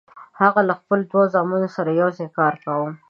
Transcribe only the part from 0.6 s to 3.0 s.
له خپلو دوو زامنو سره یوځای کار کاوه.